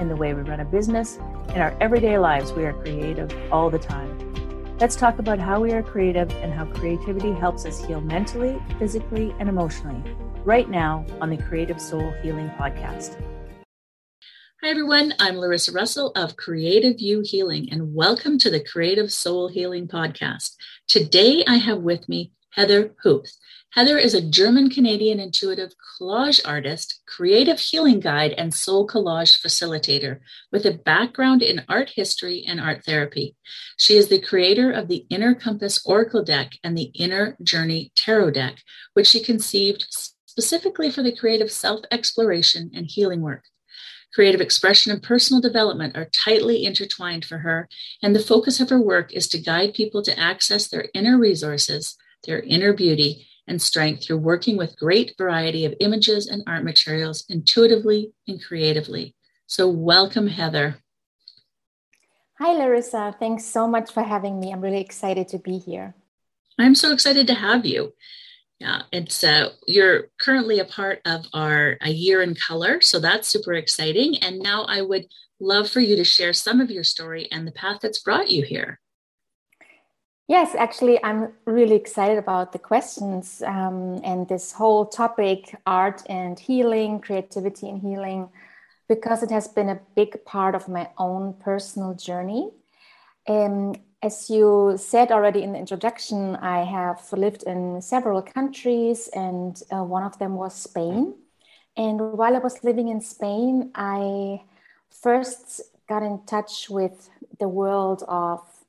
[0.00, 1.18] in the way we run a business,
[1.50, 4.16] in our everyday lives, we are creative all the time.
[4.78, 9.34] Let's talk about how we are creative and how creativity helps us heal mentally, physically,
[9.38, 10.02] and emotionally
[10.42, 13.22] right now on the Creative Soul Healing Podcast.
[14.62, 15.12] Hi, everyone.
[15.18, 20.56] I'm Larissa Russell of CreativeU Healing, and welcome to the Creative Soul Healing Podcast.
[20.88, 23.38] Today, I have with me Heather Hoeps.
[23.74, 30.18] Heather is a German Canadian intuitive collage artist, creative healing guide, and soul collage facilitator
[30.50, 33.36] with a background in art history and art therapy.
[33.76, 38.32] She is the creator of the Inner Compass Oracle deck and the Inner Journey Tarot
[38.32, 38.56] deck,
[38.94, 39.86] which she conceived
[40.26, 43.44] specifically for the creative self exploration and healing work.
[44.12, 47.68] Creative expression and personal development are tightly intertwined for her,
[48.02, 51.96] and the focus of her work is to guide people to access their inner resources,
[52.26, 57.24] their inner beauty, and strength through working with great variety of images and art materials
[57.28, 59.14] intuitively and creatively.
[59.46, 60.76] So welcome, Heather.
[62.38, 63.14] Hi, Larissa.
[63.18, 64.52] Thanks so much for having me.
[64.52, 65.94] I'm really excited to be here.
[66.58, 67.92] I'm so excited to have you.
[68.58, 73.28] Yeah, it's uh, you're currently a part of our a year in color, so that's
[73.28, 74.18] super exciting.
[74.22, 75.06] And now I would
[75.40, 78.44] love for you to share some of your story and the path that's brought you
[78.44, 78.78] here.
[80.30, 86.38] Yes, actually, I'm really excited about the questions um, and this whole topic art and
[86.38, 88.28] healing, creativity and healing,
[88.88, 92.52] because it has been a big part of my own personal journey.
[93.26, 93.74] Um,
[94.04, 99.82] as you said already in the introduction, I have lived in several countries, and uh,
[99.82, 101.14] one of them was Spain.
[101.76, 104.42] And while I was living in Spain, I
[104.90, 108.59] first got in touch with the world of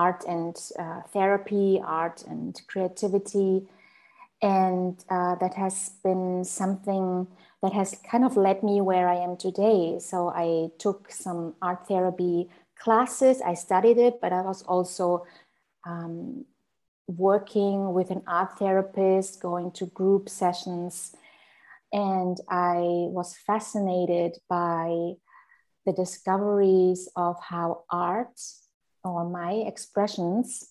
[0.00, 3.68] art and uh, therapy, art and creativity.
[4.42, 7.26] And uh, that has been something
[7.62, 9.98] that has kind of led me where I am today.
[10.10, 12.50] So I took some art therapy
[12.84, 15.24] classes, I studied it, but I was also
[15.86, 16.44] um,
[17.06, 21.14] working with an art therapist, going to group sessions.
[21.92, 22.78] And I
[23.18, 25.14] was fascinated by
[25.86, 28.40] the discoveries of how art
[29.04, 30.70] or my expressions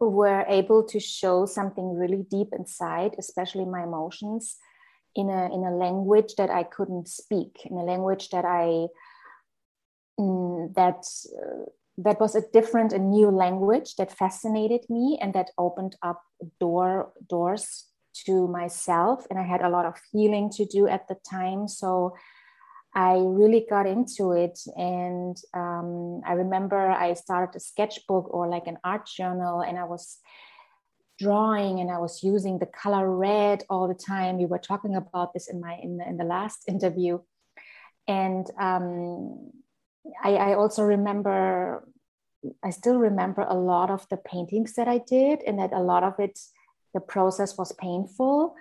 [0.00, 4.56] were able to show something really deep inside, especially my emotions,
[5.14, 8.86] in a in a language that I couldn't speak, in a language that I
[10.18, 11.04] mm, that
[11.36, 16.22] uh, that was a different, a new language that fascinated me and that opened up
[16.58, 17.86] door doors
[18.26, 19.26] to myself.
[19.30, 22.14] And I had a lot of healing to do at the time, so
[22.94, 24.58] I really got into it.
[24.76, 29.84] And um, I remember I started a sketchbook or like an art journal, and I
[29.84, 30.18] was
[31.18, 34.38] drawing and I was using the color red all the time.
[34.38, 37.20] We were talking about this in my in the, in the last interview,
[38.06, 39.50] and um,
[40.22, 41.88] I, I also remember.
[42.64, 46.02] I still remember a lot of the paintings that I did, and that a lot
[46.02, 46.40] of it,
[46.92, 48.56] the process was painful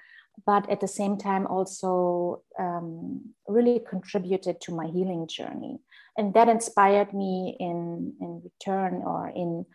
[0.46, 5.80] but at the same time also um, really contributed to my healing journey.
[6.18, 9.66] And that inspired me in in return or in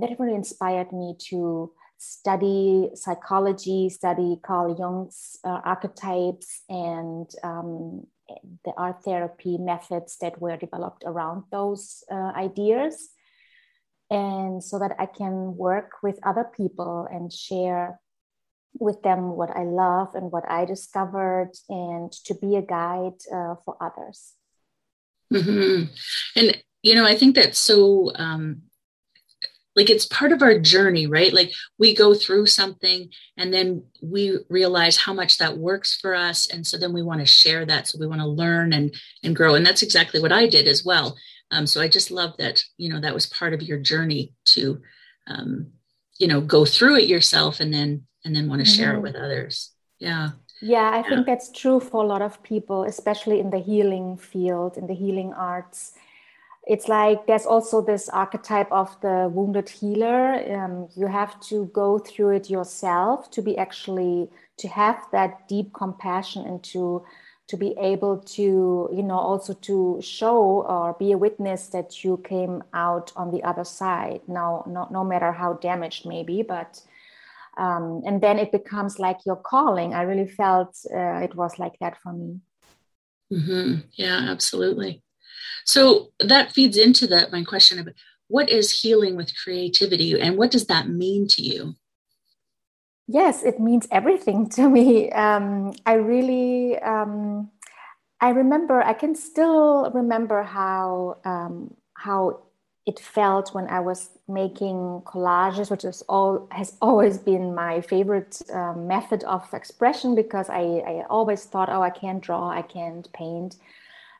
[0.00, 8.04] that really inspired me to study psychology study carl jung's uh, archetypes and um,
[8.64, 13.10] the art therapy methods that were developed around those uh, ideas.
[14.10, 18.00] And so that i can work with other people and share
[18.78, 23.56] with them what I love and what I discovered, and to be a guide uh,
[23.64, 24.32] for others.
[25.32, 25.92] Mm-hmm.
[26.36, 28.62] And you know, I think that's so um,
[29.74, 31.32] like it's part of our journey, right?
[31.32, 36.48] Like we go through something and then we realize how much that works for us,
[36.48, 37.86] and so then we want to share that.
[37.86, 40.84] So we want to learn and and grow, and that's exactly what I did as
[40.84, 41.16] well.
[41.50, 44.80] Um, so I just love that you know that was part of your journey to
[45.26, 45.72] um,
[46.18, 48.98] you know go through it yourself and then and then want to share mm-hmm.
[48.98, 49.72] it with others.
[49.98, 50.30] Yeah.
[50.60, 51.08] Yeah, I yeah.
[51.08, 54.94] think that's true for a lot of people, especially in the healing field, in the
[54.94, 55.94] healing arts.
[56.64, 60.34] It's like there's also this archetype of the wounded healer.
[60.56, 65.74] Um, you have to go through it yourself to be actually to have that deep
[65.74, 67.02] compassion and to
[67.48, 72.16] to be able to you know also to show or be a witness that you
[72.24, 76.80] came out on the other side now no, no matter how damaged maybe but
[77.56, 79.94] um, and then it becomes like your calling.
[79.94, 82.40] I really felt uh, it was like that for me.
[83.32, 83.80] Mm-hmm.
[83.94, 85.02] yeah absolutely.
[85.64, 87.88] So that feeds into that my question of
[88.28, 91.76] what is healing with creativity and what does that mean to you?
[93.06, 95.10] Yes it means everything to me.
[95.12, 97.50] Um, i really um,
[98.20, 102.42] i remember i can still remember how um, how
[102.86, 108.42] it felt when i was making collages which is all has always been my favorite
[108.52, 113.10] um, method of expression because I, I always thought oh i can't draw i can't
[113.12, 113.56] paint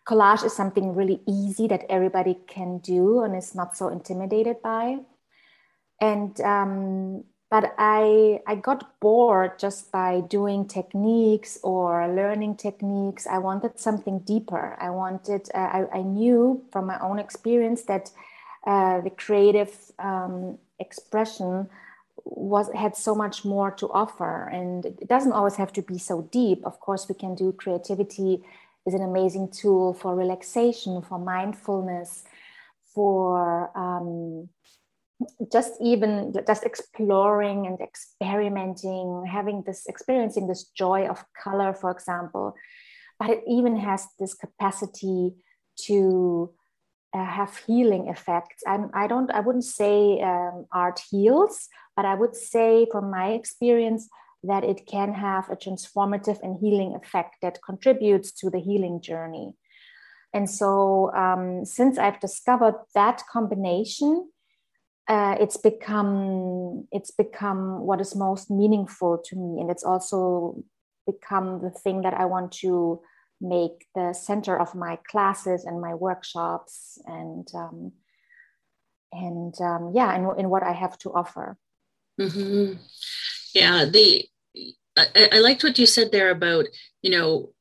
[0.09, 4.99] collage is something really easy that everybody can do and is not so intimidated by
[6.01, 13.27] and um, but I, I got bored just by doing techniques or learning techniques.
[13.27, 14.75] I wanted something deeper.
[14.81, 18.11] I wanted, uh, I, I knew from my own experience that
[18.67, 21.69] uh, the creative um, expression
[22.25, 24.49] was had so much more to offer.
[24.49, 26.65] And it doesn't always have to be so deep.
[26.65, 28.45] Of course we can do creativity
[28.87, 32.25] is an amazing tool for relaxation for mindfulness
[32.95, 34.49] for um,
[35.53, 42.55] just even just exploring and experimenting having this experiencing this joy of color for example.
[43.19, 45.35] But it even has this capacity
[45.87, 46.53] to
[47.15, 48.63] uh, have healing effects.
[48.67, 53.29] I'm, i don't i wouldn't say um, art heals but i would say from my
[53.33, 54.09] experience
[54.45, 59.55] that it can have a transformative and healing effect that contributes to the healing journey.
[60.35, 64.31] And so um, since i've discovered that combination
[65.09, 69.61] uh, it's become it's become what is most meaningful to me.
[69.61, 70.63] And it's also
[71.07, 73.01] become the thing that i want to
[73.43, 77.93] make the center of my classes and my workshops and um,
[79.13, 81.59] and um, yeah and in, what i have to offer
[82.21, 82.75] mm-hmm.
[83.55, 84.25] yeah the
[84.97, 86.67] I, I liked what you said there about
[87.03, 87.53] you know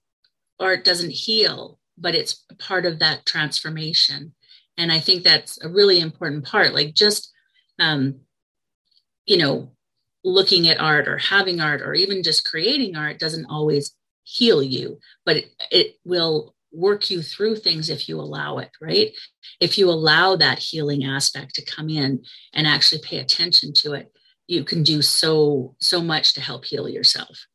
[0.59, 4.33] art doesn't heal but it's part of that transformation
[4.77, 7.31] and i think that's a really important part like just
[7.79, 8.19] um
[9.25, 9.71] you know
[10.23, 13.95] looking at art or having art or even just creating art doesn't always
[14.31, 19.11] heal you but it, it will work you through things if you allow it right?
[19.59, 22.23] If you allow that healing aspect to come in
[22.53, 24.11] and actually pay attention to it
[24.47, 27.45] you can do so so much to help heal yourself.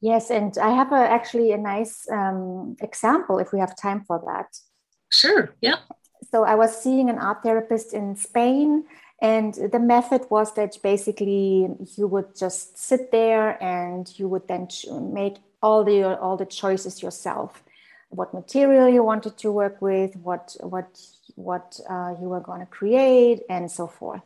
[0.00, 4.22] Yes and i have a, actually a nice um, example if we have time for
[4.26, 4.48] that.
[5.10, 5.80] Sure yeah.
[6.30, 8.84] So I was seeing an art therapist in Spain,
[9.22, 14.68] and the method was that basically you would just sit there and you would then
[15.12, 17.62] make all the all the choices yourself,
[18.10, 21.00] what material you wanted to work with, what what
[21.34, 24.22] what uh, you were going to create, and so forth.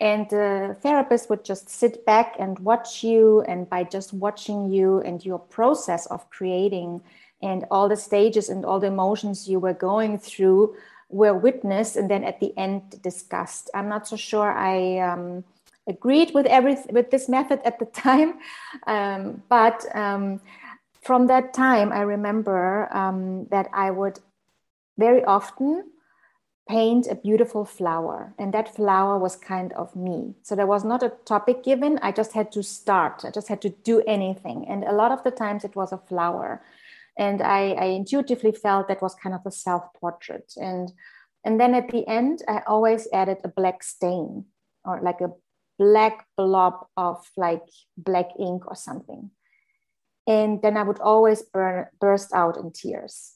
[0.00, 5.00] And the therapist would just sit back and watch you, and by just watching you
[5.00, 7.02] and your process of creating
[7.42, 10.74] and all the stages and all the emotions you were going through
[11.08, 13.70] were witnessed and then at the end discussed.
[13.74, 15.44] I'm not so sure I um,
[15.86, 18.34] agreed with every with this method at the time,
[18.86, 20.40] um, but um,
[21.02, 24.20] from that time I remember um, that I would
[24.98, 25.84] very often
[26.68, 30.34] paint a beautiful flower and that flower was kind of me.
[30.42, 33.60] So there was not a topic given i just had to start i just had
[33.62, 34.66] to do anything.
[34.68, 36.62] And a lot of the times it was a flower.
[37.18, 40.52] And I, I intuitively felt that was kind of a self-portrait.
[40.56, 40.92] And
[41.44, 44.44] and then at the end i always added a black stain
[44.84, 45.32] or like a
[45.78, 47.66] black blob of like
[47.96, 49.30] black ink or something
[50.30, 53.34] and then i would always burn, burst out in tears.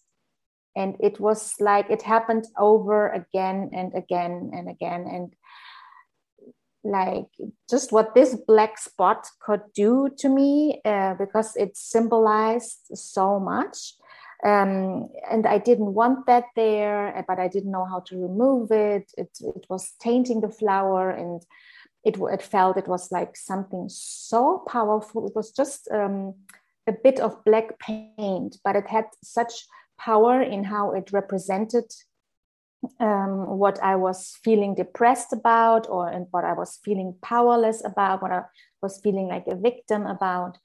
[0.77, 5.03] And it was like it happened over again and again and again.
[5.15, 5.33] And
[6.83, 7.31] like
[7.71, 13.95] just what this black spot could do to me uh, because it symbolized so much.
[14.45, 19.07] Um, and i didn't want that there but i didn't know how to remove it.
[19.17, 21.41] It, it was tainting the flower and
[22.05, 25.27] it, it felt it was like something so powerful.
[25.27, 26.35] It was just um,
[26.87, 29.67] a bit of black paint but it had such
[29.99, 31.85] power in how it represented
[33.01, 38.23] um, what I was feeling depressed about, or and what I was feeling powerless about,
[38.23, 38.43] what I
[38.83, 40.59] was feeling like a victim about.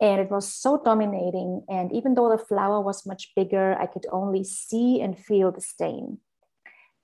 [0.00, 1.64] And it was so dominating.
[1.68, 5.60] And even though the flower was much bigger, I could only see and feel the
[5.60, 6.18] stain.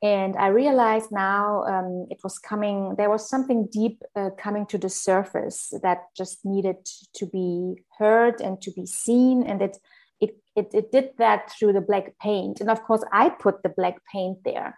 [0.01, 4.79] And I realized now um, it was coming, there was something deep uh, coming to
[4.79, 6.77] the surface that just needed
[7.17, 9.43] to be heard and to be seen.
[9.43, 9.77] And it,
[10.21, 12.61] it, it, it did that through the black paint.
[12.61, 14.77] And of course, I put the black paint there.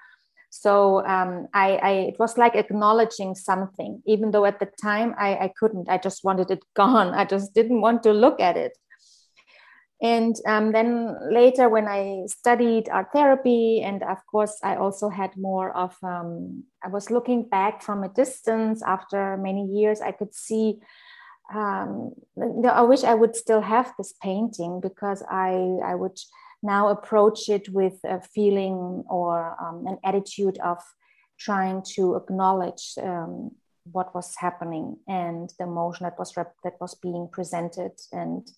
[0.49, 5.35] So um, I, I, it was like acknowledging something, even though at the time I,
[5.37, 5.89] I couldn't.
[5.89, 7.15] I just wanted it gone.
[7.15, 8.77] I just didn't want to look at it.
[10.02, 15.37] And um, then later, when I studied art therapy, and of course, I also had
[15.37, 20.35] more of, um, I was looking back from a distance after many years, I could
[20.35, 20.80] see.
[21.54, 22.12] Um,
[22.66, 26.19] I wish I would still have this painting because I, I would
[26.62, 30.78] now approach it with a feeling or um, an attitude of
[31.38, 33.50] trying to acknowledge um,
[33.92, 38.50] what was happening and the emotion that was rep- that was being presented and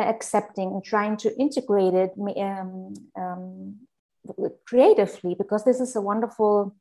[0.00, 3.76] accepting and trying to integrate it um, um,
[4.66, 6.74] creatively because this is a wonderful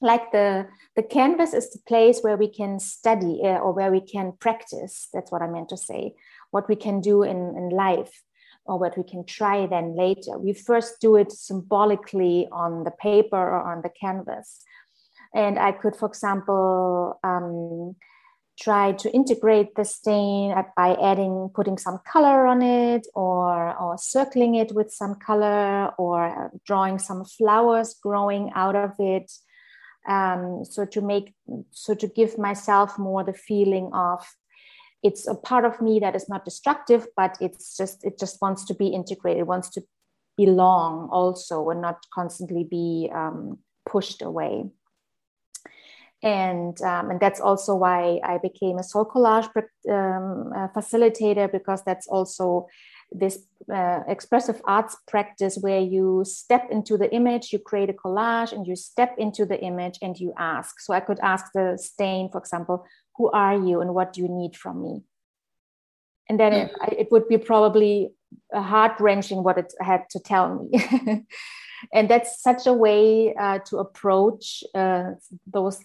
[0.00, 0.66] like the
[0.96, 5.08] the canvas is the place where we can study uh, or where we can practice
[5.12, 6.12] that's what i meant to say
[6.50, 8.22] what we can do in in life
[8.66, 10.38] or what we can try then later.
[10.38, 14.62] We first do it symbolically on the paper or on the canvas.
[15.34, 17.96] And I could, for example, um,
[18.60, 24.54] try to integrate the stain by adding, putting some color on it, or, or circling
[24.54, 29.32] it with some color, or drawing some flowers growing out of it.
[30.08, 31.34] Um, so to make,
[31.70, 34.24] so to give myself more the feeling of
[35.02, 38.64] it's a part of me that is not destructive but it's just it just wants
[38.64, 39.82] to be integrated wants to
[40.36, 44.64] belong also and not constantly be um, pushed away
[46.24, 49.46] and um, and that's also why I became a soul collage
[49.90, 52.66] um, uh, facilitator because that's also
[53.12, 58.52] this uh, expressive arts practice where you step into the image, you create a collage,
[58.52, 60.80] and you step into the image and you ask.
[60.80, 64.28] So I could ask the stain, for example, who are you and what do you
[64.28, 65.02] need from me?
[66.30, 68.14] And then it, it would be probably
[68.54, 71.26] heart wrenching what it had to tell me
[71.92, 75.12] and that's such a way uh, to approach uh,
[75.46, 75.80] those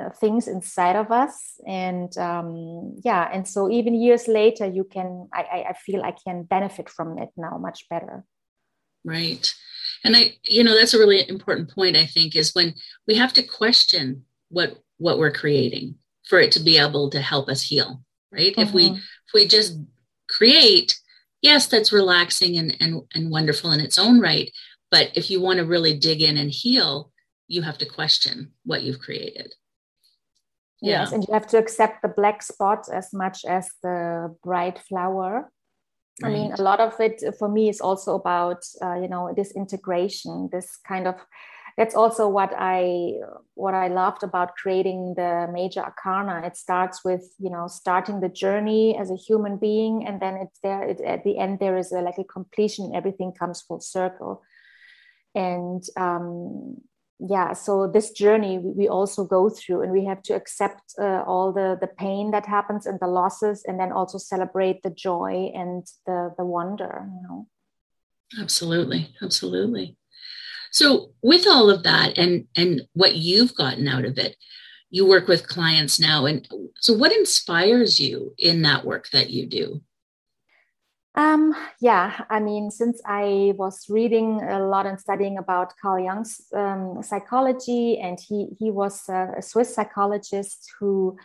[0.00, 5.28] uh, things inside of us and um, yeah and so even years later you can
[5.32, 8.24] I, I feel i can benefit from it now much better
[9.04, 9.54] right
[10.04, 12.74] and i you know that's a really important point i think is when
[13.06, 15.96] we have to question what what we're creating
[16.28, 18.62] for it to be able to help us heal right mm-hmm.
[18.62, 18.96] if we mm-hmm.
[18.96, 19.78] if we just
[20.28, 20.98] create
[21.42, 24.50] yes that's relaxing and, and and wonderful in its own right
[24.94, 27.10] but if you want to really dig in and heal
[27.48, 29.52] you have to question what you've created
[30.80, 33.98] yes and you have to accept the black spot as much as the
[34.44, 35.32] bright flower
[36.22, 36.28] right.
[36.28, 39.50] i mean a lot of it for me is also about uh, you know this
[39.62, 41.16] integration this kind of
[41.76, 43.14] that's also what I
[43.54, 46.46] what I loved about creating the major arcana.
[46.46, 50.58] It starts with you know starting the journey as a human being, and then it's
[50.62, 50.82] there.
[50.90, 52.92] It, at the end, there is a, like a completion.
[52.94, 54.42] Everything comes full circle,
[55.34, 56.76] and um,
[57.18, 57.52] yeah.
[57.52, 61.78] So this journey we also go through, and we have to accept uh, all the
[61.80, 66.34] the pain that happens and the losses, and then also celebrate the joy and the
[66.36, 67.08] the wonder.
[67.08, 67.46] You know.
[68.40, 69.96] Absolutely, absolutely.
[70.70, 74.36] So with all of that and and what you've gotten out of it,
[74.90, 76.48] you work with clients now and
[76.80, 79.82] so what inspires you in that work that you do?
[81.16, 86.40] Um, yeah, I mean, since I was reading a lot and studying about Carl Jung's
[86.52, 91.16] um, psychology, and he he was a, Swiss psychologist who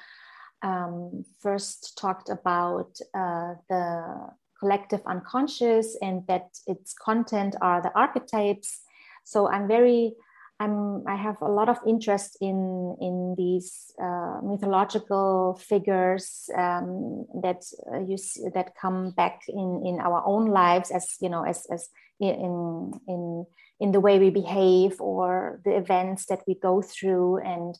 [0.61, 4.29] um, first talked about uh, the
[4.59, 8.81] collective unconscious and that its content are the archetypes.
[9.23, 10.15] So i'm very
[10.59, 17.63] I'm, I have a lot of interest in in these uh, mythological figures um, that
[17.93, 21.65] uh, you see, that come back in, in our own lives as you know as,
[21.71, 21.87] as
[22.19, 23.45] in in
[23.79, 27.75] in the way we behave or the events that we go through and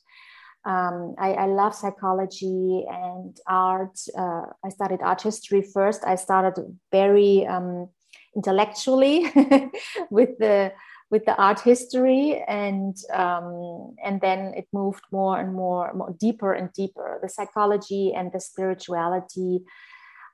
[0.66, 3.98] um, I, I, love psychology and art.
[4.16, 6.04] Uh, I studied art history first.
[6.06, 7.88] I started very um,
[8.36, 9.32] intellectually
[10.12, 10.74] with the
[11.12, 16.54] with the art history and um, and then it moved more and more, more deeper
[16.54, 17.20] and deeper.
[17.22, 19.62] The psychology and the spirituality.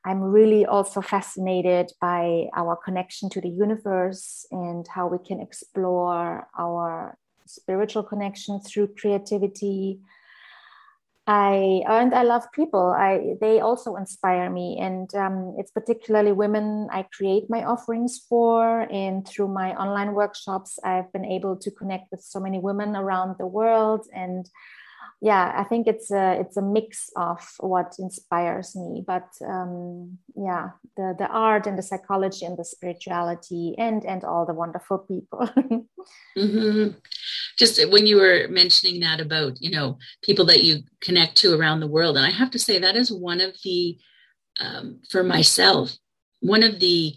[0.08, 6.48] I'm really also fascinated by our connection to the universe and how we can explore
[6.60, 7.18] our
[7.48, 10.00] spiritual connection through creativity
[11.28, 12.94] I and I love people.
[12.96, 18.82] I they also inspire me, and um, it's particularly women I create my offerings for.
[18.92, 23.38] And through my online workshops, I've been able to connect with so many women around
[23.40, 24.48] the world, and
[25.22, 30.70] yeah i think it's a it's a mix of what inspires me but um, yeah
[30.98, 35.40] the the art and the psychology and the spirituality and and all the wonderful people
[36.38, 36.90] mm-hmm.
[37.58, 41.80] Just when you were mentioning that about you know people that you connect to around
[41.80, 43.98] the world and i have to say that is one of the
[44.62, 45.96] um, for myself
[46.40, 47.14] one of the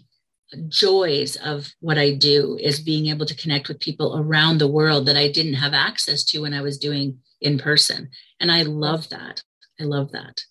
[0.67, 5.05] joys of what I do is being able to connect with people around the world
[5.05, 8.09] that I didn't have access to when I was doing in person.
[8.39, 9.43] And I love that.
[9.79, 10.41] I love that.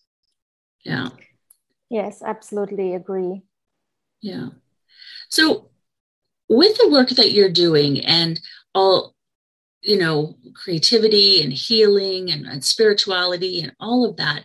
[0.85, 1.09] Yeah.
[1.91, 3.43] Yes, absolutely agree.
[4.21, 4.49] Yeah.
[5.29, 5.71] So,
[6.49, 8.41] with the work that you're doing and
[8.75, 9.15] all,
[9.89, 14.45] you know, creativity and healing and, and spirituality and all of that,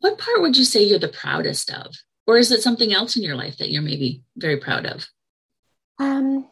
[0.00, 1.94] what part would you say you're the proudest of?
[2.26, 5.06] Or is it something else in your life that you're maybe very proud of?
[6.00, 6.48] Um,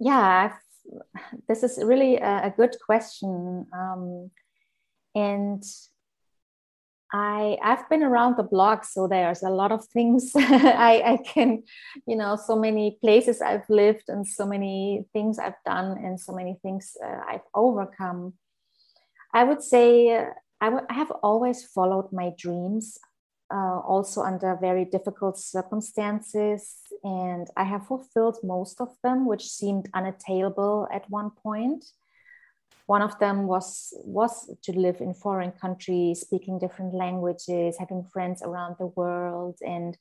[0.00, 0.54] yeah,
[1.46, 3.66] this is really a, a good question.
[3.78, 4.30] Um,
[5.14, 5.62] and
[7.12, 11.62] I I've been around the block, so there's a lot of things I, I can,
[12.06, 16.32] you know, so many places I've lived and so many things I've done and so
[16.32, 18.34] many things uh, I've overcome.
[19.32, 20.26] I would say uh,
[20.60, 22.98] I, w- I have always followed my dreams
[23.52, 26.76] uh, also under very difficult circumstances.
[27.02, 31.84] And I have fulfilled most of them, which seemed unattainable at one point.
[32.88, 38.40] One of them was was to live in foreign countries, speaking different languages, having friends
[38.42, 39.94] around the world, and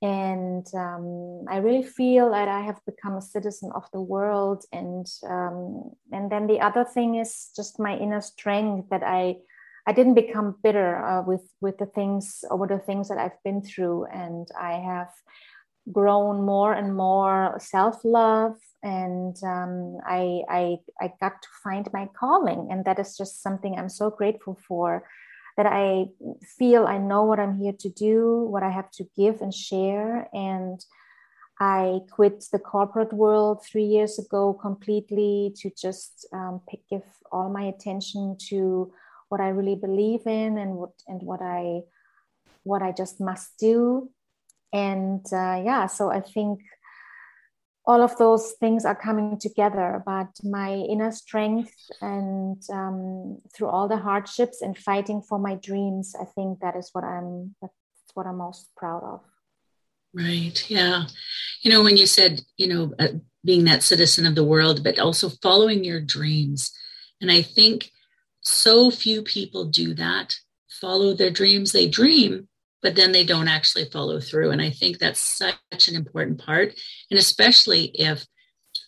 [0.00, 4.64] and um, I really feel that I have become a citizen of the world.
[4.72, 9.36] And um, and then the other thing is just my inner strength that I
[9.86, 13.60] I didn't become bitter uh, with with the things over the things that I've been
[13.60, 15.12] through, and I have
[15.92, 22.08] grown more and more self love, and um, I, I I got to find my
[22.18, 25.04] calling, and that is just something I'm so grateful for.
[25.56, 26.06] That I
[26.58, 30.28] feel I know what I'm here to do, what I have to give and share,
[30.34, 30.84] and
[31.58, 37.48] I quit the corporate world three years ago completely to just um, pick, give all
[37.48, 38.92] my attention to
[39.28, 41.80] what I really believe in and what and what I
[42.62, 44.10] what I just must do.
[44.76, 46.60] And uh, yeah, so I think
[47.86, 50.02] all of those things are coming together.
[50.04, 56.14] But my inner strength and um, through all the hardships and fighting for my dreams,
[56.20, 57.72] I think that is what I'm that's
[58.12, 59.20] what I'm most proud of.
[60.12, 60.62] Right.
[60.68, 61.06] Yeah.
[61.62, 64.98] You know, when you said, you know, uh, being that citizen of the world, but
[64.98, 66.70] also following your dreams.
[67.22, 67.90] And I think
[68.42, 70.34] so few people do that,
[70.68, 71.72] follow their dreams.
[71.72, 72.48] They dream,
[72.82, 74.50] but then they don't actually follow through.
[74.50, 76.74] And I think that's such an important part.
[77.10, 78.26] And especially if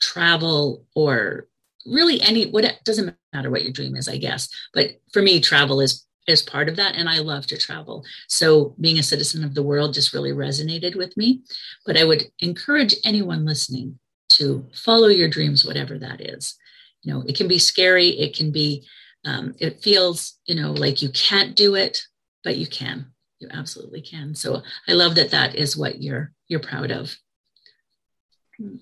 [0.00, 1.48] travel or
[1.86, 4.48] really any what it doesn't matter what your dream is, I guess.
[4.74, 8.74] But for me, travel is is part of that and i love to travel so
[8.78, 11.40] being a citizen of the world just really resonated with me
[11.86, 13.98] but i would encourage anyone listening
[14.28, 16.54] to follow your dreams whatever that is
[17.02, 18.86] you know it can be scary it can be
[19.24, 22.02] um, it feels you know like you can't do it
[22.44, 23.06] but you can
[23.38, 24.34] you absolutely can.
[24.34, 27.16] So i love that that is what you're you're proud of.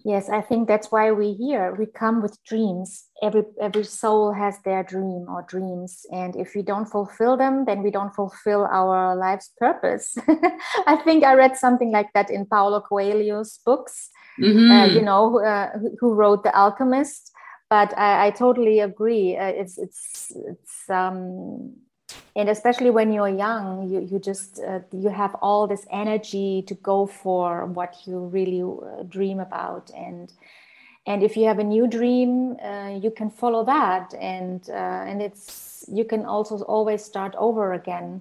[0.07, 3.05] Yes i think that's why we're here we come with dreams.
[3.23, 6.07] Every every soul has their dream or dreams.
[6.11, 10.17] And if we don't fulfill them then we don't fulfill our life's purpose.
[10.87, 14.71] I think i read something like that in paulo coelho's books mm-hmm.
[14.71, 17.33] uh, you know uh, who wrote the alchemist.
[17.69, 19.37] But I, I totally agree.
[19.37, 21.75] Uh, it's it's it's um,
[22.37, 26.75] and especially when you're young, you you just uh, you have all this energy to
[26.75, 30.33] go for what you really uh, dream about, and
[31.07, 35.23] and if you have a new dream, uh, you can follow that, and uh, and
[35.23, 38.21] it's you can also always start over again.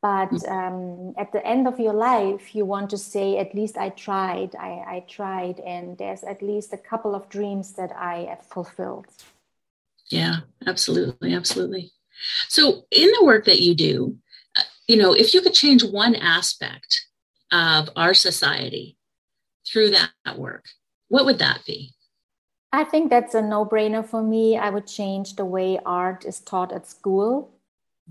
[0.00, 0.50] But mm.
[0.50, 4.54] um, at the end of your life you want to say at least i tried.
[4.54, 5.60] I, I, tried.
[5.60, 9.06] And there's at least a couple of dreams that i have fulfilled.
[10.10, 11.90] Yeah absolutely absolutely
[12.48, 14.16] so in the work that you do
[14.56, 17.06] uh, you know if you could change one aspect
[17.52, 18.96] of our society
[19.66, 20.64] through that work
[21.08, 21.94] what would that be?
[22.72, 24.56] I think that's a no-brainer for me.
[24.56, 27.54] I would change the way art is taught at school.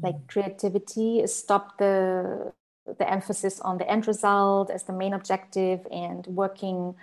[0.01, 0.27] Like mm.
[0.29, 2.53] creativity stop the
[2.85, 6.95] the emphasis on the end result as the main objective and working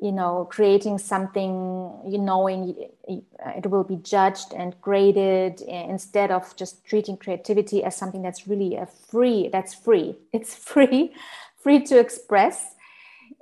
[0.00, 2.74] you know creating something you knowing
[3.06, 8.76] it will be judged and graded instead of just treating creativity as something that's really
[8.76, 10.16] a free that's free.
[10.32, 11.12] It's free
[11.62, 12.74] free to express.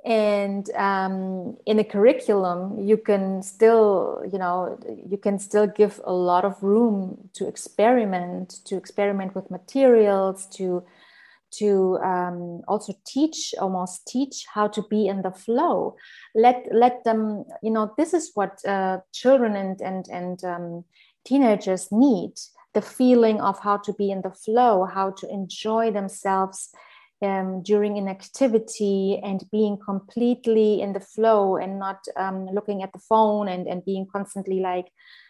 [0.04, 6.12] And um, in a curriculum you can still you know you can still give a
[6.12, 10.82] lot of room to experiment to experiment with materials to
[11.52, 15.96] to um, also teach almost teach how to be in the flow.
[16.34, 20.84] Let let them you know this is what uh, children and and and um,
[21.24, 22.32] teenagers need
[22.74, 26.70] the feeling of how to be in the flow how to enjoy themselves
[27.22, 32.92] um, during an activity and being completely in the flow and not um, looking at
[32.92, 34.86] the phone and, and being constantly like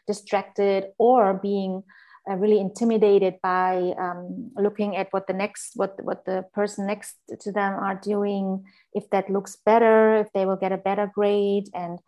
[0.06, 1.82] distracted or being
[2.28, 7.16] uh, really intimidated by um, looking at what the next what what the person next
[7.40, 11.68] to them are doing if that looks better if they will get a better grade.
[11.74, 11.98] And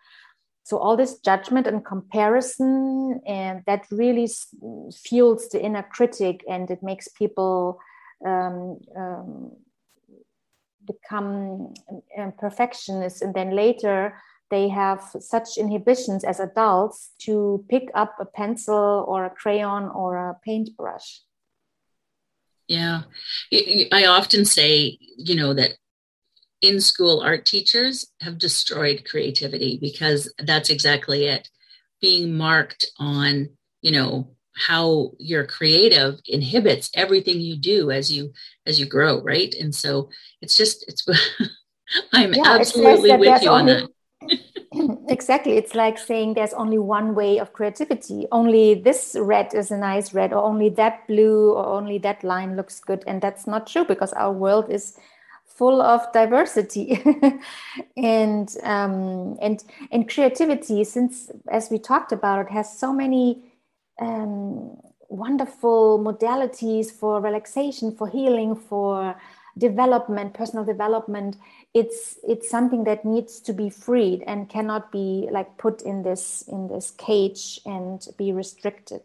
[0.65, 4.29] so all this judgment and comparison and that really
[5.05, 7.79] fuels the inner critic and it makes people
[8.25, 9.53] um, um,
[10.87, 11.75] become
[12.19, 13.23] um, perfectionists.
[13.23, 14.15] And then later
[14.51, 20.17] they have such inhibitions as adults to pick up a pencil or a crayon or
[20.17, 21.21] a paintbrush.
[22.67, 23.03] Yeah.
[23.53, 25.75] I often say you know that
[26.63, 31.49] in school art teachers have destroyed creativity because that's exactly it.
[32.01, 33.51] Being marked on
[33.83, 38.33] you know how you're creative inhibits everything you do as you
[38.67, 39.55] as you grow right?
[39.61, 40.11] And so
[40.41, 41.07] it's just it's
[42.13, 43.89] i'm yeah, absolutely with you only, on that
[45.09, 45.53] exactly.
[45.57, 48.27] It's like saying there's only one way of creativity.
[48.31, 52.57] Only this red is a nice red or only that blue or only that line
[52.57, 53.03] looks good.
[53.07, 54.97] And that's not true because our world is
[55.47, 57.03] full of diversity.
[57.97, 63.53] And um, and and creativity since as we talked about it has so many
[64.01, 64.77] um,
[65.09, 69.17] wonderful modalities for relaxation, for healing, for
[69.59, 71.37] development, personal development.
[71.73, 76.43] It's it's something that needs to be freed and cannot be like put in this
[76.49, 79.03] in this cage and be restricted.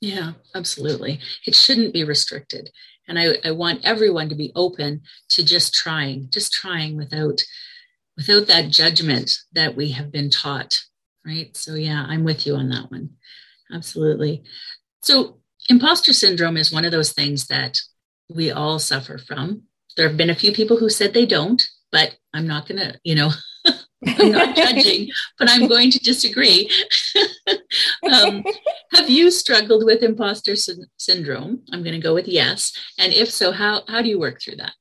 [0.00, 1.20] Yeah, absolutely.
[1.46, 2.70] It shouldn't be restricted.
[3.08, 7.42] And I, I want everyone to be open to just trying, just trying without
[8.16, 10.76] without that judgment that we have been taught.
[11.24, 11.56] Right.
[11.56, 13.10] So yeah, I'm with you on that one
[13.72, 14.42] absolutely.
[15.02, 17.80] So, imposter syndrome is one of those things that
[18.28, 19.62] we all suffer from.
[19.98, 23.00] There have been a few people who said they don't, but I'm not going to,
[23.02, 23.30] you know,
[24.06, 25.08] I'm not judging,
[25.40, 26.70] but I'm going to disagree.
[28.12, 28.44] um,
[28.94, 31.64] have you struggled with imposter sy- syndrome?
[31.72, 32.72] I'm going to go with yes.
[32.96, 34.74] And if so, how, how do you work through that?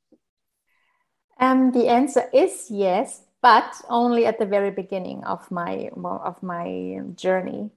[1.39, 7.01] Um, the answer is yes, but only at the very beginning of my of my
[7.15, 7.71] journey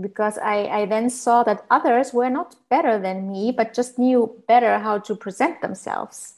[0.00, 4.42] because I, I then saw that others were not better than me, but just knew
[4.48, 6.34] better how to present themselves.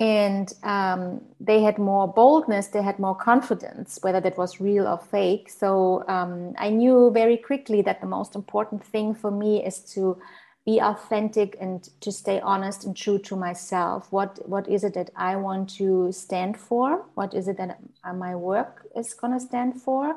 [0.00, 4.98] And um, they had more boldness, they had more confidence, whether that was real or
[4.98, 5.50] fake.
[5.50, 10.18] So um, I knew very quickly that the most important thing for me is to
[10.64, 14.10] be authentic and to stay honest and true to myself.
[14.10, 17.04] What what is it that I want to stand for?
[17.14, 17.78] What is it that
[18.14, 20.16] my work is going to stand for?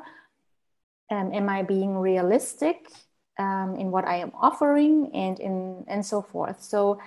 [1.10, 2.88] um, am i being realistic
[3.38, 6.98] um, in what i am offering and in and so forth so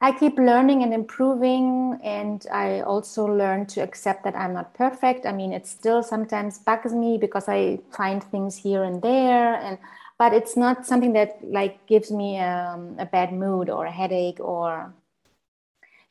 [0.00, 5.26] i keep learning and improving and i also learn to accept that i'm not perfect.
[5.26, 9.78] I mean it still sometimes bugs me because i find things here and there and
[10.18, 14.38] but it's not something that like gives me um, a bad mood or a headache
[14.40, 14.92] or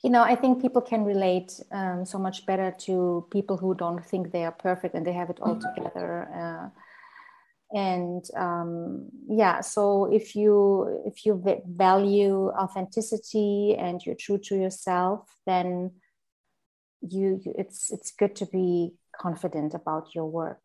[0.04, 4.04] you know i think people can relate um, so much better to people who don't
[4.06, 6.79] think they are perfect and they have it all together uh,
[7.72, 15.28] and um, yeah so if you if you value authenticity and you're true to yourself
[15.46, 15.92] then
[17.02, 20.60] you, you it's it's good to be confident about your work.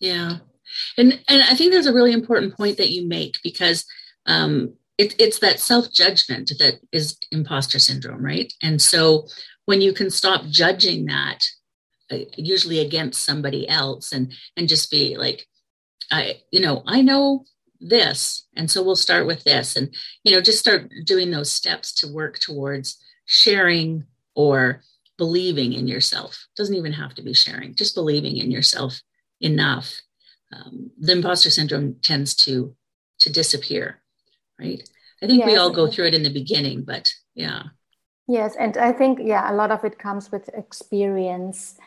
[0.00, 0.38] Yeah.
[0.96, 3.84] And and i think there's a really important point that you make because
[4.26, 8.52] um, it, it's that self-judgment that is imposter syndrome right?
[8.62, 9.26] And so
[9.64, 11.44] when you can stop judging that
[12.10, 15.46] uh, usually against somebody else and and just be like
[16.12, 17.44] I, you know, I know
[17.80, 21.92] this, and so we'll start with this, and you know, just start doing those steps
[21.94, 24.82] to work towards sharing or
[25.16, 26.46] believing in yourself.
[26.56, 29.00] Doesn't even have to be sharing, just believing in yourself
[29.40, 30.00] enough.
[30.52, 32.76] Um, the imposter syndrome tends to
[33.20, 34.02] to disappear,
[34.58, 34.86] right?
[35.22, 35.46] I think yes.
[35.46, 37.62] we all go through it in the beginning, but yeah.
[38.28, 41.78] Yes, and I think yeah, a lot of it comes with experience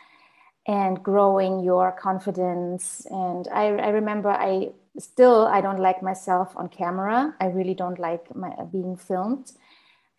[0.67, 3.06] and growing your confidence.
[3.10, 7.36] And I, I remember I still I don't like myself on camera.
[7.39, 9.51] I really don't like my being filmed.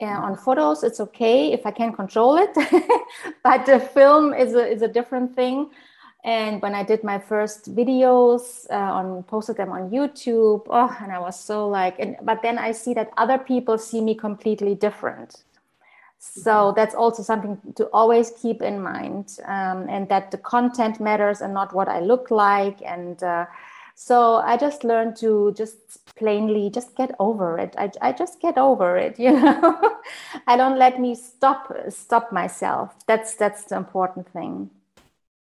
[0.01, 2.53] on photos it's okay if i can control it
[3.43, 5.71] but the film is a, is a different thing
[6.23, 11.13] and when i did my first videos uh, on posted them on youtube oh and
[11.13, 14.75] i was so like and but then i see that other people see me completely
[14.75, 15.45] different
[16.35, 21.41] so that's also something to always keep in mind um, and that the content matters
[21.41, 22.81] and not what i look like.
[22.83, 23.47] And uh,
[23.95, 25.77] so i just learned to just
[26.17, 27.75] plainly just get over it.
[27.79, 29.99] I, I just get over it you know?
[30.47, 32.95] I don't let me stop stop myself.
[33.07, 34.71] That's that's the important thing.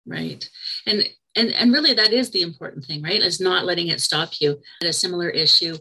[0.05, 0.47] Right.
[0.85, 1.03] And
[1.35, 3.21] and and really that is the important thing right?
[3.21, 4.59] Is not letting it stop you.
[4.83, 5.77] A similar issue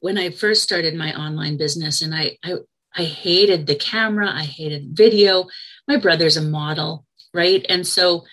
[0.00, 2.54] when i first started my online business and i i
[2.96, 5.48] I hated the camera, I hated video.
[5.86, 7.64] My brother's a model, right?
[7.68, 8.24] And so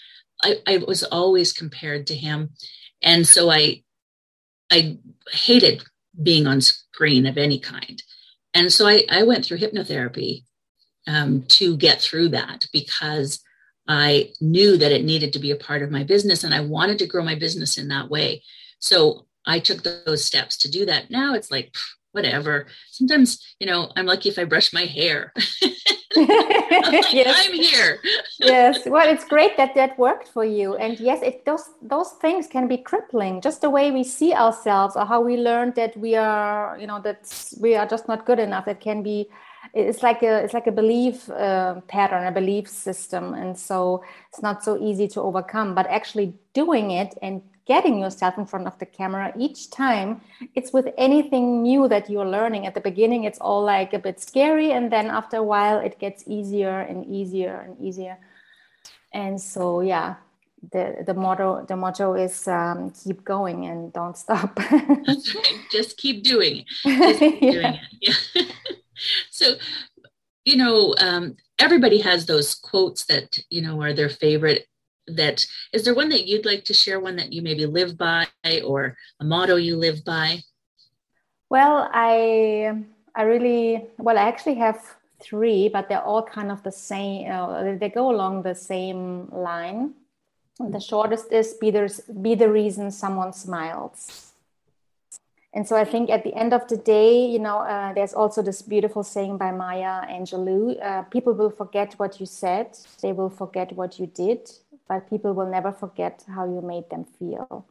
[0.43, 2.51] I, I was always compared to him.
[3.01, 3.83] And so I
[4.71, 4.97] I
[5.31, 5.83] hated
[6.21, 8.01] being on screen of any kind.
[8.53, 10.43] And so I, I went through hypnotherapy
[11.07, 13.41] um, to get through that because
[13.87, 16.99] I knew that it needed to be a part of my business and I wanted
[16.99, 18.43] to grow my business in that way.
[18.79, 21.11] So I took those steps to do that.
[21.11, 21.75] Now it's like,
[22.13, 22.67] whatever.
[22.89, 25.33] Sometimes, you know, I'm lucky if I brush my hair.
[26.15, 27.45] I'm, like, yes.
[27.45, 27.99] I'm here.
[28.39, 28.85] yes.
[28.93, 30.75] Well, it's great that that worked for you.
[30.75, 33.41] And yes, it those those things can be crippling.
[33.41, 37.01] Just the way we see ourselves or how we learned that we are, you know,
[37.01, 37.27] that
[37.59, 38.67] we are just not good enough.
[38.67, 39.29] It can be
[39.73, 43.33] it's like a it's like a belief uh, pattern a belief system.
[43.33, 45.73] And so it's not so easy to overcome.
[45.73, 50.19] But actually doing it and getting yourself in front of the camera each time
[50.53, 52.67] it's with anything new that you're learning.
[52.67, 54.71] At the beginning it's all like a bit scary.
[54.71, 58.17] And then after a while it gets easier and easier and easier.
[59.11, 60.15] And so yeah
[60.71, 64.57] the the motto the motto is um, keep going and don't stop.
[65.71, 67.51] Just keep doing it, just keep yeah.
[67.51, 68.17] doing it.
[68.35, 68.75] yeah
[69.29, 69.55] so
[70.45, 74.67] you know um, everybody has those quotes that you know are their favorite
[75.07, 78.27] that is there one that you'd like to share one that you maybe live by
[78.65, 80.39] or a motto you live by?
[81.49, 82.73] Well i
[83.15, 87.75] i really well i actually have three but they're all kind of the same uh,
[87.77, 89.93] they go along the same line.
[90.59, 91.89] The shortest is be the,
[92.21, 94.32] be the reason someone smiles
[95.53, 98.41] and so I think at the end of the day, you know, uh, there's also
[98.41, 103.29] this beautiful saying by Maya Angelou uh, people will forget what you said, they will
[103.29, 104.49] forget what you did,
[104.87, 107.67] but people will never forget how you made them feel.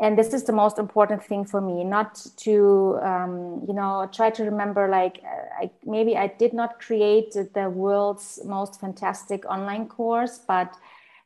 [0.00, 4.30] And this is the most important thing for me, not to, um, you know, try
[4.30, 5.20] to remember like
[5.60, 10.72] I, maybe I did not create the world's most fantastic online course, but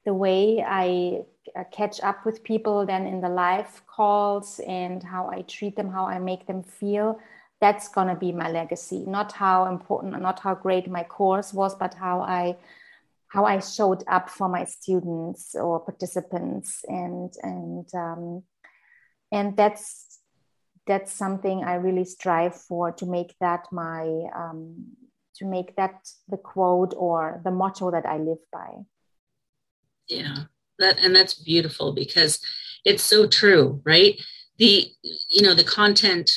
[0.04, 1.24] the way I
[1.56, 5.90] uh, catch up with people then in the live calls and how I treat them,
[5.90, 7.18] how I make them feel,
[7.60, 9.04] that's going to be my legacy.
[9.06, 12.56] Not how important, not how great my course was, but how I
[13.28, 18.42] how I showed up for my students or participants, and and um,
[19.30, 20.18] and that's
[20.86, 24.02] that's something I really strive for to make that my
[24.34, 24.96] um,
[25.36, 28.70] to make that the quote or the motto that I live by.
[30.08, 30.44] Yeah,
[30.78, 32.40] that and that's beautiful because
[32.84, 34.20] it's so true, right?
[34.58, 34.90] The
[35.28, 36.30] you know the content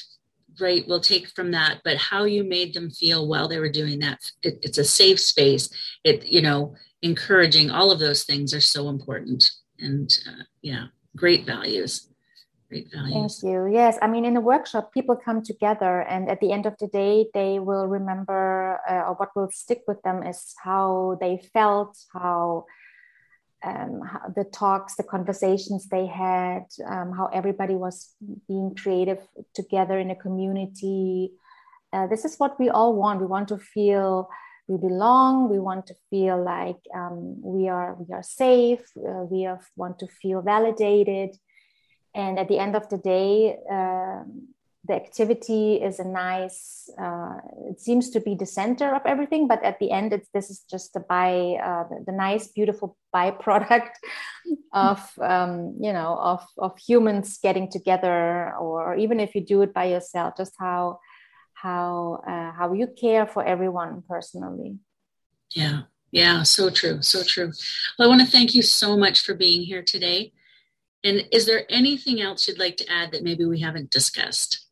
[0.59, 3.99] right will take from that but how you made them feel while they were doing
[3.99, 5.69] that it, it's a safe space.
[6.03, 9.43] It you know encouraging all of those things are so important
[9.79, 12.09] and uh, yeah great values
[12.69, 13.39] great values.
[13.41, 13.67] Thank you.
[13.71, 16.87] Yes i mean in the workshop people come together and at the end of the
[16.87, 21.97] day they will remember uh, or what will stick with them is how they felt
[22.13, 22.65] how
[23.65, 24.01] um,
[24.35, 28.15] the talks, the conversations they had, um, how everybody was
[28.47, 29.19] being creative
[29.53, 31.31] together in a community.
[31.91, 33.21] Uh, this is what we all want.
[33.21, 34.29] We want to feel
[34.67, 35.49] we belong.
[35.49, 38.81] We want to feel like um, we are we are safe.
[38.97, 41.37] Uh, we want to feel validated.
[42.13, 44.23] And at the end of the day, uh,
[44.87, 47.37] the activity is a nice uh,
[47.69, 50.63] it seems to be the center of everything but at the end it's this is
[50.69, 53.91] just the by uh, the, the, nice beautiful byproduct
[54.73, 59.73] of um, you know of of humans getting together or even if you do it
[59.73, 60.99] by yourself just how
[61.55, 64.77] how uh, how you care for everyone personally.
[65.51, 65.83] Yeah.
[66.11, 66.43] Yeah.
[66.43, 67.01] So true.
[67.01, 67.51] So true.
[67.97, 70.33] Well i want to thank you so much for being here today.
[71.03, 74.64] And is there anything else you'd like to add that maybe we haven't discussed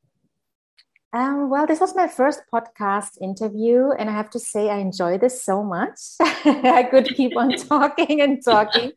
[1.14, 5.20] um, well, this was my first podcast interview, and I have to say I enjoy
[5.20, 6.00] this so much.
[6.20, 8.94] I could keep on talking and talking.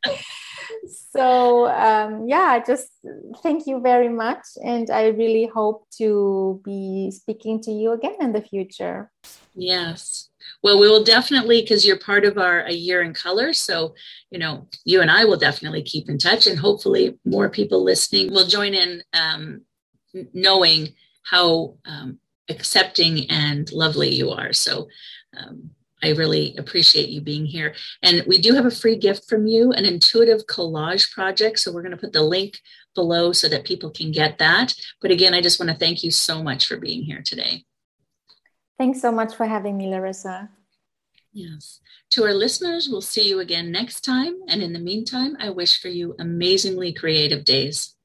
[1.10, 2.88] so um, yeah, just
[3.42, 8.32] thank you very much, and I really hope to be speaking to you again in
[8.32, 9.10] the future.
[9.54, 10.30] Yes.
[10.62, 13.52] Well, we will definitely, because you're part of our A Year in Color.
[13.52, 13.94] So,
[14.30, 18.32] you know, you and I will definitely keep in touch, and hopefully more people listening
[18.32, 19.62] will join in um,
[20.32, 20.94] knowing
[21.30, 24.52] how um, accepting and lovely you are.
[24.52, 24.88] So,
[25.36, 25.70] um,
[26.02, 27.74] I really appreciate you being here.
[28.02, 31.58] And we do have a free gift from you, an intuitive collage project.
[31.58, 32.60] So we're going to put the link
[32.94, 34.74] below so that people can get that.
[35.00, 37.64] But again, I just want to thank you so much for being here today.
[38.78, 40.50] Thanks so much for having me, Larissa.
[41.32, 41.80] Yes.
[42.10, 44.36] To our listeners, we'll see you again next time.
[44.48, 47.95] And in the meantime, I wish for you amazingly creative days.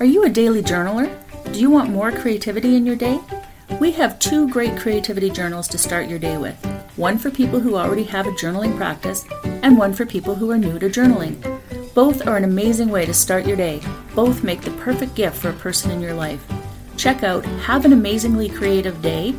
[0.00, 1.10] Are you a daily journaler?
[1.52, 3.18] Do you want more creativity in your day?
[3.80, 6.56] We have two great creativity journals to start your day with
[6.96, 10.58] one for people who already have a journaling practice, and one for people who are
[10.58, 11.36] new to journaling.
[11.94, 13.80] Both are an amazing way to start your day.
[14.14, 16.44] Both make the perfect gift for a person in your life.
[16.96, 19.34] Check out Have an Amazingly Creative Day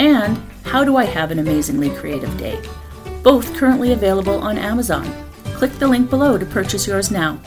[0.00, 2.60] and How Do I Have an Amazingly Creative Day?
[3.22, 5.12] Both currently available on Amazon.
[5.54, 7.40] Click the link below to purchase yours now.